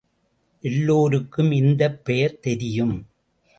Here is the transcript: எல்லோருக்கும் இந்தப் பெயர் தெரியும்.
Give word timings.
எல்லோருக்கும் 0.61 1.51
இந்தப் 1.51 2.05
பெயர் 2.05 2.39
தெரியும். 2.39 3.05